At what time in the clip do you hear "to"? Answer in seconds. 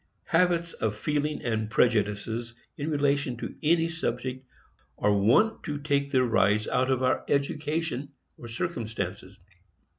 3.37-3.53, 5.65-5.77